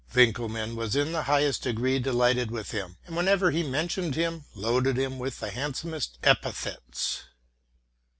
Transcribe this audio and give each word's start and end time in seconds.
Winckelmann 0.15 0.75
was 0.75 0.95
in 0.95 1.11
the 1.11 1.21
highest 1.25 1.61
degree 1.61 1.99
delighted 1.99 2.49
with 2.49 2.71
him, 2.71 2.97
and, 3.05 3.15
whenever 3.15 3.51
he 3.51 3.61
mentioned 3.61 4.15
him, 4.15 4.45
loaded 4.55 4.97
him 4.97 5.19
with 5.19 5.39
the 5.39 5.51
handsomest 5.51 6.17
epithets. 6.23 7.25